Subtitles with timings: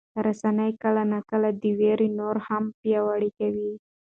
[0.25, 3.71] رسنۍ کله ناکله دا ویره نوره هم پیاوړې کوي.